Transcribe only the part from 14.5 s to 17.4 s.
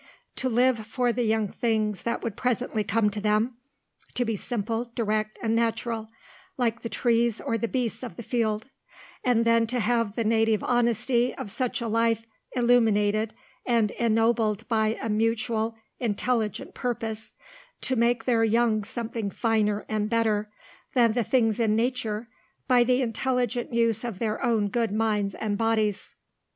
by a mutual intelligent purpose